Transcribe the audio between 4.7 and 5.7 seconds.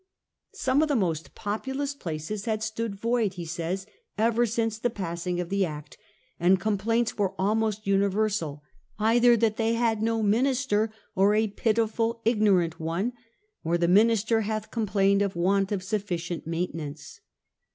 the passing of the